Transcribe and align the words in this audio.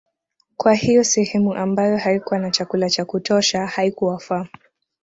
Kwa 0.57 0.73
hiyo 0.73 1.03
sehemu 1.03 1.53
ambayo 1.53 1.97
haikuwa 1.97 2.39
na 2.39 2.51
chakula 2.51 2.89
cha 2.89 3.05
kutosha 3.05 3.65
haikuwafaa 3.67 4.47